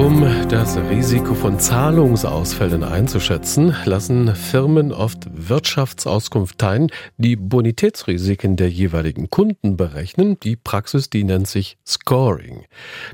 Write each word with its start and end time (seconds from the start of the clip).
Um 0.00 0.24
das 0.48 0.78
Risiko 0.78 1.34
von 1.34 1.58
Zahlungsausfällen 1.58 2.84
einzuschätzen, 2.84 3.76
lassen 3.84 4.34
Firmen 4.34 4.92
oft 4.92 5.28
Wirtschaftsauskunft 5.30 6.56
teilen, 6.56 6.88
die 7.18 7.36
Bonitätsrisiken 7.36 8.56
der 8.56 8.70
jeweiligen 8.70 9.28
Kunden 9.28 9.76
berechnen. 9.76 10.40
Die 10.40 10.56
Praxis, 10.56 11.10
die 11.10 11.22
nennt 11.22 11.48
sich 11.48 11.76
Scoring. 11.86 12.64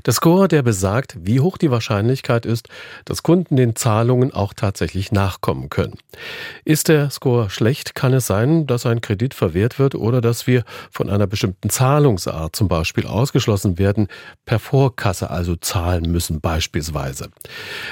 Der 0.05 0.13
Score, 0.13 0.47
der 0.47 0.61
besagt, 0.61 1.17
wie 1.19 1.41
hoch 1.41 1.57
die 1.57 1.71
Wahrscheinlichkeit 1.71 2.45
ist, 2.45 2.69
dass 3.03 3.21
Kunden 3.21 3.57
den 3.57 3.75
Zahlungen 3.75 4.33
auch 4.33 4.53
tatsächlich 4.53 5.11
nachkommen 5.11 5.67
können. 5.67 5.97
Ist 6.63 6.87
der 6.87 7.09
Score 7.09 7.49
schlecht, 7.49 7.95
kann 7.95 8.13
es 8.13 8.27
sein, 8.27 8.65
dass 8.65 8.85
ein 8.85 9.01
Kredit 9.01 9.33
verwehrt 9.33 9.77
wird 9.77 9.93
oder 9.93 10.21
dass 10.21 10.47
wir 10.47 10.63
von 10.89 11.09
einer 11.09 11.27
bestimmten 11.27 11.69
Zahlungsart 11.69 12.55
zum 12.55 12.69
Beispiel 12.69 13.07
ausgeschlossen 13.07 13.77
werden, 13.77 14.07
per 14.45 14.59
Vorkasse 14.59 15.29
also 15.29 15.57
zahlen 15.57 16.09
müssen 16.09 16.39
beispielsweise 16.39 16.76
beispielsweise. 16.77 17.29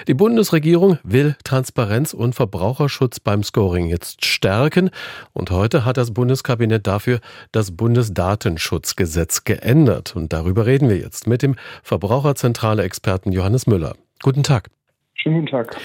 Die 0.08 0.14
Bundesregierung 0.14 1.00
will 1.04 1.36
Transparenz 1.44 2.14
und 2.14 2.36
Verbraucherschutz 2.36 3.20
beim 3.20 3.44
Scoring 3.44 3.88
jetzt 3.88 4.26
stärken 4.26 4.90
und 5.34 5.52
heute 5.52 5.86
hat 5.86 5.98
das 5.98 6.14
Bundeskabinett 6.14 6.88
dafür 6.88 7.20
das 7.52 7.76
Bundesdatenschutzgesetz 7.76 9.44
geändert 9.44 10.16
und 10.16 10.34
darüber 10.34 10.66
reden 10.66 10.90
wir 10.90 10.98
jetzt 10.98 11.28
mit 11.28 11.42
dem 11.42 11.56
Verbraucherzentrale 11.84 12.84
Experten 12.84 13.32
Johannes 13.32 13.68
Müller. 13.68 13.96
Guten 14.22 14.44
Tag. 14.44 14.70
Schönen 15.16 15.42
guten 15.42 15.52
Tag. 15.52 15.78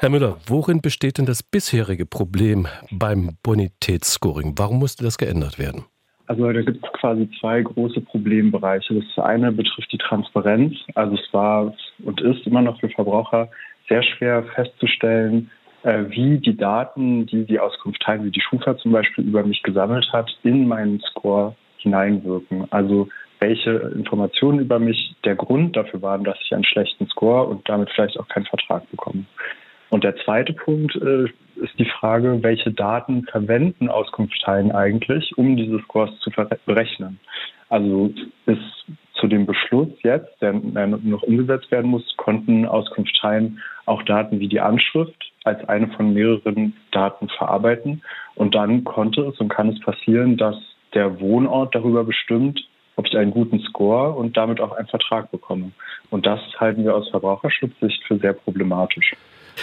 Herr 0.00 0.10
Müller, 0.10 0.36
worin 0.46 0.80
besteht 0.80 1.18
denn 1.18 1.26
das 1.26 1.42
bisherige 1.42 2.06
Problem 2.06 2.68
beim 2.92 3.36
Bonitätsscoring? 3.42 4.54
Warum 4.56 4.78
musste 4.78 5.02
das 5.02 5.18
geändert 5.18 5.58
werden? 5.58 5.86
Also 6.28 6.52
da 6.52 6.60
gibt 6.60 6.84
es 6.84 6.92
quasi 6.92 7.28
zwei 7.40 7.62
große 7.62 8.02
Problembereiche. 8.02 8.94
Das 8.94 9.24
eine 9.24 9.50
betrifft 9.50 9.90
die 9.90 9.98
Transparenz. 9.98 10.76
Also 10.94 11.14
es 11.14 11.32
war 11.32 11.74
und 12.04 12.20
ist 12.20 12.46
immer 12.46 12.62
noch 12.62 12.78
für 12.80 12.90
Verbraucher 12.90 13.48
sehr 13.88 14.02
schwer 14.02 14.44
festzustellen, 14.54 15.50
äh, 15.84 16.04
wie 16.08 16.38
die 16.38 16.56
Daten, 16.56 17.24
die 17.26 17.46
die 17.46 17.58
Auskunft 17.58 18.02
teilen, 18.02 18.24
wie 18.24 18.30
die 18.30 18.42
Schufa 18.42 18.76
zum 18.76 18.92
Beispiel 18.92 19.26
über 19.26 19.42
mich 19.42 19.62
gesammelt 19.62 20.06
hat, 20.12 20.30
in 20.42 20.68
meinen 20.68 21.00
Score 21.00 21.56
hineinwirken. 21.78 22.70
Also 22.70 23.08
welche 23.40 23.70
Informationen 23.70 24.58
über 24.58 24.78
mich 24.78 25.14
der 25.24 25.34
Grund 25.34 25.76
dafür 25.76 26.02
waren, 26.02 26.24
dass 26.24 26.36
ich 26.42 26.52
einen 26.52 26.64
schlechten 26.64 27.06
Score 27.08 27.46
und 27.46 27.66
damit 27.68 27.88
vielleicht 27.90 28.18
auch 28.20 28.28
keinen 28.28 28.46
Vertrag 28.46 28.90
bekomme. 28.90 29.24
Und 29.90 30.04
der 30.04 30.16
zweite 30.16 30.52
Punkt 30.52 30.96
äh, 30.96 31.24
ist 31.62 31.78
die 31.78 31.86
Frage, 31.86 32.42
welche 32.42 32.70
Daten 32.72 33.24
verwenden 33.24 33.88
Auskunftsteilen 33.88 34.72
eigentlich, 34.72 35.36
um 35.36 35.56
diese 35.56 35.80
Scores 35.80 36.18
zu 36.20 36.30
berechnen. 36.66 37.18
Also 37.68 38.12
bis 38.46 38.58
zu 39.14 39.26
dem 39.26 39.46
Beschluss 39.46 39.88
jetzt, 40.02 40.40
der 40.40 40.52
noch 40.52 41.22
umgesetzt 41.22 41.70
werden 41.70 41.90
muss, 41.90 42.16
konnten 42.16 42.66
Auskunftsteilen 42.66 43.60
auch 43.86 44.02
Daten 44.04 44.40
wie 44.40 44.48
die 44.48 44.60
Anschrift 44.60 45.32
als 45.44 45.66
eine 45.68 45.88
von 45.88 46.14
mehreren 46.14 46.74
Daten 46.92 47.28
verarbeiten. 47.28 48.02
Und 48.36 48.54
dann 48.54 48.84
konnte 48.84 49.22
es 49.22 49.38
und 49.40 49.48
kann 49.48 49.68
es 49.70 49.80
passieren, 49.80 50.36
dass 50.36 50.56
der 50.94 51.20
Wohnort 51.20 51.74
darüber 51.74 52.04
bestimmt, 52.04 52.60
ob 52.96 53.06
ich 53.06 53.16
einen 53.16 53.30
guten 53.30 53.60
Score 53.60 54.12
und 54.12 54.36
damit 54.36 54.60
auch 54.60 54.72
einen 54.72 54.88
Vertrag 54.88 55.30
bekomme. 55.30 55.72
Und 56.10 56.26
das 56.26 56.40
halten 56.58 56.84
wir 56.84 56.94
aus 56.94 57.08
Verbraucherschutzsicht 57.10 58.02
für 58.04 58.18
sehr 58.18 58.32
problematisch. 58.32 59.14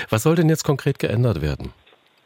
Was 0.10 0.24
soll 0.24 0.36
denn 0.36 0.50
jetzt 0.50 0.64
konkret 0.64 1.00
geändert 1.00 1.42
werden? 1.42 1.72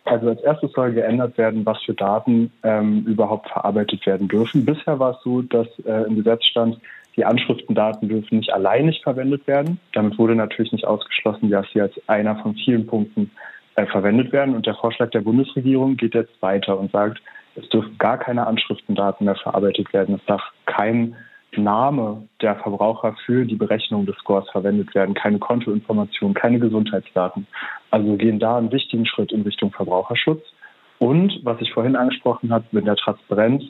Also 0.06 0.30
als 0.30 0.42
erstes 0.42 0.72
soll 0.72 0.94
geändert 0.94 1.38
werden, 1.38 1.66
was 1.66 1.81
für 1.84 1.94
Daten 1.94 2.52
ähm, 2.64 3.06
überhaupt 3.06 3.48
verarbeitet 3.50 4.06
werden 4.08 4.28
dürfen. 4.28 4.66
Bisher 4.66 4.98
war 4.98 5.12
es 5.12 5.17
so, 5.23 5.42
dass 5.44 5.67
äh, 5.86 6.08
im 6.08 6.16
Gesetz 6.16 6.45
stand, 6.45 6.80
die 7.16 7.25
Anschriftendaten 7.25 8.08
dürfen 8.08 8.38
nicht 8.38 8.52
alleinig 8.52 9.02
verwendet 9.03 9.46
werden. 9.46 9.79
Damit 9.94 10.18
wurde 10.18 10.35
natürlich 10.35 10.72
nicht 10.72 10.85
ausgeschlossen, 10.85 11.50
dass 11.50 11.66
sie 11.74 11.81
als 11.81 11.94
einer 12.08 12.35
von 12.38 12.56
vielen 12.56 12.88
Punkten 12.88 13.29
äh, 13.75 13.85
verwendet 13.85 14.31
werden. 14.31 14.56
Und 14.56 14.66
der 14.66 14.75
Vorschlag 14.75 15.12
der 15.12 15.22
Bundesregierung 15.22 15.97
geht 15.97 16.16
jetzt 16.16 16.41
weiter 16.41 16.79
und 16.79 16.91
sagt, 16.91 17.19
es 17.56 17.68
dürfen 17.69 17.97
gar 17.97 18.18
keine 18.18 18.47
Anschriftendaten 18.47 19.25
mehr 19.25 19.35
verarbeitet 19.35 19.91
werden. 19.94 20.16
Es 20.16 20.25
darf 20.25 20.41
kein 20.66 21.16
Name 21.55 22.27
der 22.41 22.55
Verbraucher 22.57 23.15
für 23.25 23.45
die 23.45 23.55
Berechnung 23.55 24.05
des 24.05 24.15
Scores 24.17 24.49
verwendet 24.51 24.93
werden, 24.93 25.15
keine 25.15 25.39
Kontoinformationen, 25.39 26.35
keine 26.35 26.59
Gesundheitsdaten. 26.59 27.47
Also 27.91 28.15
gehen 28.15 28.39
da 28.39 28.57
einen 28.57 28.71
wichtigen 28.71 29.05
Schritt 29.05 29.31
in 29.31 29.41
Richtung 29.41 29.71
Verbraucherschutz. 29.71 30.43
Und 30.99 31.39
was 31.43 31.59
ich 31.61 31.71
vorhin 31.73 31.95
angesprochen 31.95 32.51
habe 32.51 32.65
mit 32.71 32.85
der 32.85 32.95
Transparenz, 32.95 33.63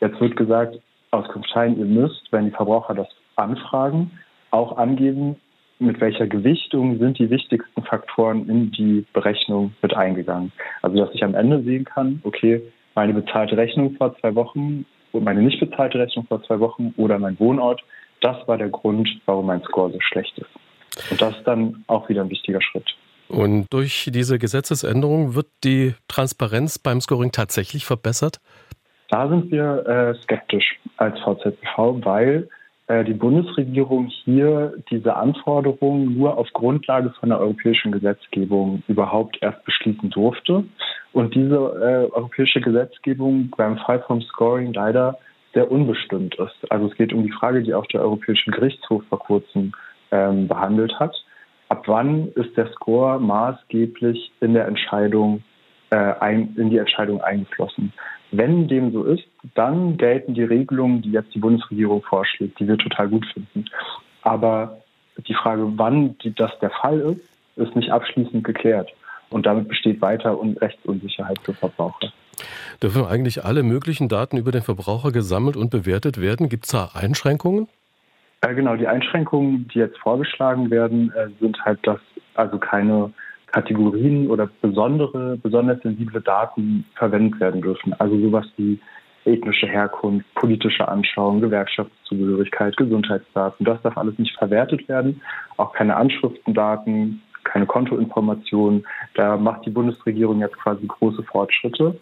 jetzt 0.00 0.20
wird 0.20 0.36
gesagt, 0.36 0.78
Auskunftsteilen, 1.10 1.78
ihr 1.78 1.84
müsst, 1.84 2.30
wenn 2.30 2.46
die 2.46 2.50
Verbraucher 2.50 2.94
das 2.94 3.08
anfragen, 3.36 4.10
auch 4.50 4.76
angeben, 4.76 5.36
mit 5.78 6.00
welcher 6.00 6.26
Gewichtung 6.26 6.98
sind 6.98 7.18
die 7.18 7.28
wichtigsten 7.28 7.82
Faktoren 7.82 8.48
in 8.48 8.70
die 8.70 9.04
Berechnung 9.12 9.74
mit 9.82 9.94
eingegangen. 9.94 10.52
Also 10.82 10.96
dass 10.96 11.14
ich 11.14 11.22
am 11.22 11.34
Ende 11.34 11.62
sehen 11.62 11.84
kann, 11.84 12.20
okay, 12.24 12.62
meine 12.94 13.12
bezahlte 13.12 13.56
Rechnung 13.56 13.94
vor 13.96 14.16
zwei 14.18 14.34
Wochen 14.34 14.86
meine 15.12 15.42
nicht 15.42 15.60
bezahlte 15.60 15.98
Rechnung 15.98 16.26
vor 16.26 16.42
zwei 16.44 16.60
Wochen 16.60 16.94
oder 16.96 17.18
mein 17.18 17.38
Wohnort. 17.38 17.82
Das 18.20 18.36
war 18.46 18.58
der 18.58 18.68
Grund, 18.68 19.08
warum 19.26 19.46
mein 19.46 19.62
Score 19.62 19.92
so 19.92 20.00
schlecht 20.00 20.38
ist. 20.38 21.10
Und 21.10 21.20
das 21.20 21.36
ist 21.36 21.44
dann 21.44 21.84
auch 21.86 22.08
wieder 22.08 22.22
ein 22.22 22.30
wichtiger 22.30 22.62
Schritt. 22.62 22.96
Und 23.28 23.66
durch 23.70 24.08
diese 24.12 24.38
Gesetzesänderung 24.38 25.34
wird 25.34 25.48
die 25.64 25.94
Transparenz 26.08 26.78
beim 26.78 27.00
Scoring 27.00 27.32
tatsächlich 27.32 27.84
verbessert? 27.84 28.38
Da 29.08 29.28
sind 29.28 29.50
wir 29.50 29.86
äh, 29.86 30.14
skeptisch 30.22 30.78
als 30.96 31.18
VZBV, 31.20 32.04
weil 32.04 32.48
äh, 32.88 33.04
die 33.04 33.14
Bundesregierung 33.14 34.06
hier 34.06 34.74
diese 34.90 35.16
Anforderungen 35.16 36.16
nur 36.16 36.38
auf 36.38 36.48
Grundlage 36.52 37.12
von 37.18 37.30
der 37.30 37.40
europäischen 37.40 37.92
Gesetzgebung 37.92 38.82
überhaupt 38.88 39.38
erst 39.40 39.64
beschließen 39.64 40.10
durfte. 40.10 40.64
Und 41.16 41.34
diese 41.34 41.54
äh, 41.54 42.12
europäische 42.14 42.60
Gesetzgebung 42.60 43.48
beim 43.56 43.78
Fall 43.78 44.02
vom 44.02 44.20
Scoring 44.20 44.74
leider 44.74 45.16
sehr 45.54 45.70
unbestimmt 45.72 46.34
ist. 46.34 46.70
Also 46.70 46.88
es 46.88 46.94
geht 46.94 47.14
um 47.14 47.22
die 47.22 47.32
Frage, 47.32 47.62
die 47.62 47.72
auch 47.72 47.86
der 47.86 48.02
Europäische 48.02 48.50
Gerichtshof 48.50 49.02
vor 49.08 49.20
kurzem 49.20 49.72
ähm, 50.10 50.46
behandelt 50.46 50.92
hat. 51.00 51.16
Ab 51.70 51.84
wann 51.86 52.28
ist 52.32 52.54
der 52.58 52.70
Score 52.72 53.18
maßgeblich 53.18 54.30
in 54.42 54.52
der 54.52 54.66
Entscheidung 54.66 55.42
äh, 55.88 55.96
ein, 55.96 56.54
in 56.58 56.68
die 56.68 56.76
Entscheidung 56.76 57.22
eingeflossen? 57.22 57.94
Wenn 58.32 58.68
dem 58.68 58.92
so 58.92 59.04
ist, 59.04 59.26
dann 59.54 59.96
gelten 59.96 60.34
die 60.34 60.44
Regelungen, 60.44 61.00
die 61.00 61.12
jetzt 61.12 61.34
die 61.34 61.40
Bundesregierung 61.40 62.02
vorschlägt, 62.02 62.60
die 62.60 62.68
wir 62.68 62.76
total 62.76 63.08
gut 63.08 63.24
finden. 63.32 63.64
Aber 64.20 64.82
die 65.26 65.32
Frage, 65.32 65.66
wann 65.76 66.14
das 66.36 66.58
der 66.58 66.72
Fall 66.72 67.00
ist, 67.00 67.26
ist 67.56 67.74
nicht 67.74 67.90
abschließend 67.90 68.44
geklärt. 68.44 68.92
Und 69.30 69.46
damit 69.46 69.68
besteht 69.68 70.00
weiter 70.00 70.38
Rechtsunsicherheit 70.60 71.38
für 71.42 71.54
Verbraucher. 71.54 72.12
Dürfen 72.82 73.04
eigentlich 73.04 73.44
alle 73.44 73.62
möglichen 73.62 74.08
Daten 74.08 74.36
über 74.36 74.52
den 74.52 74.62
Verbraucher 74.62 75.10
gesammelt 75.10 75.56
und 75.56 75.70
bewertet 75.70 76.20
werden? 76.20 76.48
Gibt 76.48 76.66
es 76.66 76.72
da 76.72 76.90
Einschränkungen? 76.94 77.68
Äh, 78.42 78.54
genau, 78.54 78.76
die 78.76 78.86
Einschränkungen, 78.86 79.68
die 79.72 79.78
jetzt 79.78 79.98
vorgeschlagen 79.98 80.70
werden, 80.70 81.12
äh, 81.12 81.28
sind 81.40 81.58
halt, 81.64 81.78
dass 81.86 82.00
also 82.34 82.58
keine 82.58 83.12
Kategorien 83.46 84.28
oder 84.28 84.48
besondere, 84.60 85.38
besonders 85.38 85.80
sensible 85.82 86.20
Daten 86.20 86.84
verwendet 86.94 87.40
werden 87.40 87.62
dürfen. 87.62 87.94
Also 87.94 88.18
sowas 88.20 88.46
wie 88.56 88.78
ethnische 89.24 89.66
Herkunft, 89.66 90.26
politische 90.34 90.86
Anschauung, 90.86 91.40
Gewerkschaftszugehörigkeit, 91.40 92.76
Gesundheitsdaten. 92.76 93.64
Das 93.64 93.80
darf 93.82 93.96
alles 93.96 94.18
nicht 94.18 94.36
verwertet 94.36 94.88
werden. 94.88 95.20
Auch 95.56 95.72
keine 95.72 95.96
Anschriftendaten, 95.96 97.22
keine 97.46 97.66
Kontoinformationen. 97.66 98.86
Da 99.14 99.36
macht 99.36 99.64
die 99.66 99.70
Bundesregierung 99.70 100.40
jetzt 100.40 100.56
quasi 100.58 100.86
große 100.86 101.22
Fortschritte. 101.22 101.98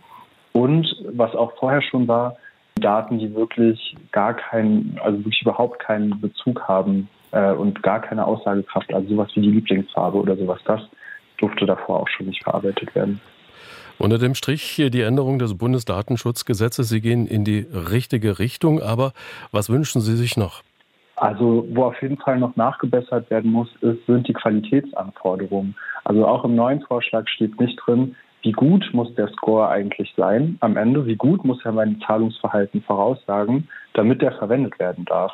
Und 0.52 0.86
was 1.12 1.34
auch 1.34 1.52
vorher 1.58 1.82
schon 1.82 2.06
war, 2.08 2.36
Daten, 2.76 3.18
die 3.18 3.34
wirklich 3.34 3.96
gar 4.12 4.34
keinen, 4.34 4.98
also 5.02 5.18
wirklich 5.18 5.42
überhaupt 5.42 5.80
keinen 5.80 6.20
Bezug 6.20 6.62
haben 6.66 7.08
äh, 7.32 7.52
und 7.52 7.82
gar 7.82 8.00
keine 8.00 8.26
Aussagekraft, 8.26 8.92
also 8.92 9.08
sowas 9.08 9.30
wie 9.34 9.42
die 9.42 9.50
Lieblingsfarbe 9.50 10.18
oder 10.18 10.36
sowas, 10.36 10.60
das 10.64 10.80
durfte 11.38 11.66
davor 11.66 12.00
auch 12.00 12.08
schon 12.08 12.26
nicht 12.26 12.42
verarbeitet 12.42 12.94
werden. 12.94 13.20
Unter 13.98 14.18
dem 14.18 14.34
Strich 14.34 14.76
die 14.76 15.00
Änderung 15.02 15.38
des 15.38 15.56
Bundesdatenschutzgesetzes. 15.56 16.88
Sie 16.88 17.00
gehen 17.00 17.26
in 17.26 17.44
die 17.44 17.66
richtige 17.70 18.38
Richtung, 18.38 18.82
aber 18.82 19.12
was 19.52 19.70
wünschen 19.70 20.00
Sie 20.00 20.16
sich 20.16 20.36
noch? 20.36 20.62
Also 21.16 21.66
wo 21.70 21.84
auf 21.84 22.00
jeden 22.02 22.18
Fall 22.18 22.38
noch 22.38 22.56
nachgebessert 22.56 23.30
werden 23.30 23.52
muss, 23.52 23.68
ist, 23.80 24.04
sind 24.06 24.26
die 24.26 24.32
Qualitätsanforderungen. 24.32 25.76
Also 26.04 26.26
auch 26.26 26.44
im 26.44 26.56
neuen 26.56 26.80
Vorschlag 26.82 27.28
steht 27.28 27.60
nicht 27.60 27.80
drin, 27.86 28.16
wie 28.42 28.52
gut 28.52 28.90
muss 28.92 29.14
der 29.14 29.28
Score 29.28 29.68
eigentlich 29.68 30.12
sein 30.16 30.58
am 30.60 30.76
Ende, 30.76 31.06
wie 31.06 31.16
gut 31.16 31.44
muss 31.44 31.64
er 31.64 31.72
mein 31.72 32.00
Zahlungsverhalten 32.06 32.82
voraussagen, 32.82 33.68
damit 33.94 34.22
er 34.22 34.32
verwendet 34.32 34.78
werden 34.78 35.04
darf. 35.06 35.32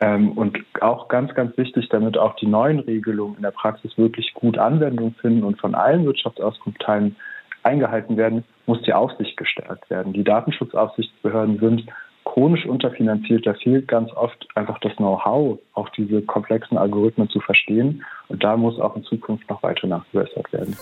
Ähm, 0.00 0.32
und 0.32 0.58
auch 0.80 1.08
ganz, 1.08 1.34
ganz 1.34 1.56
wichtig, 1.56 1.88
damit 1.88 2.18
auch 2.18 2.36
die 2.36 2.46
neuen 2.46 2.80
Regelungen 2.80 3.36
in 3.36 3.42
der 3.42 3.50
Praxis 3.50 3.96
wirklich 3.96 4.34
gut 4.34 4.58
Anwendung 4.58 5.14
finden 5.20 5.42
und 5.42 5.60
von 5.60 5.74
allen 5.74 6.04
Wirtschaftsauskunftsteilen 6.04 7.16
eingehalten 7.62 8.16
werden, 8.16 8.44
muss 8.66 8.82
die 8.82 8.92
Aufsicht 8.92 9.36
gestärkt 9.36 9.88
werden. 9.90 10.12
Die 10.12 10.24
Datenschutzaufsichtsbehörden 10.24 11.58
sind 11.58 11.86
chronisch 12.34 12.66
unterfinanziert. 12.66 13.46
Da 13.46 13.54
fehlt 13.54 13.86
ganz 13.86 14.10
oft 14.12 14.46
einfach 14.56 14.78
das 14.80 14.94
Know-how, 14.96 15.58
auch 15.74 15.88
diese 15.90 16.20
komplexen 16.22 16.76
Algorithmen 16.76 17.28
zu 17.28 17.38
verstehen. 17.38 18.04
Und 18.28 18.42
da 18.42 18.56
muss 18.56 18.80
auch 18.80 18.96
in 18.96 19.04
Zukunft 19.04 19.48
noch 19.48 19.62
weiter 19.62 19.86
nachgebessert 19.86 20.52
werden. 20.52 20.76